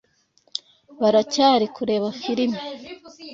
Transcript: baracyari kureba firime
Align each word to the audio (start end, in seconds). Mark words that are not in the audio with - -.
baracyari 1.01 1.65
kureba 1.75 2.07
firime 2.19 2.59